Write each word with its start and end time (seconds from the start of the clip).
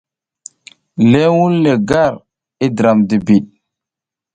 Ləh 1.11 1.29
wun 1.35 1.53
le 1.63 1.73
gar 1.89 2.13
i 2.65 2.67
dram 2.77 2.99
dibid. 3.09 3.45